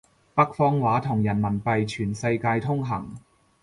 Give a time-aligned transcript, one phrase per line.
[0.33, 3.17] 北方話同人民幣全世界通行